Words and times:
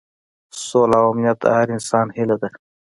سوله 0.65 0.95
او 1.01 1.07
امنیت 1.11 1.37
د 1.41 1.45
هر 1.55 1.67
انسان 1.75 2.07
هیله 2.17 2.35
ده. 2.41 2.49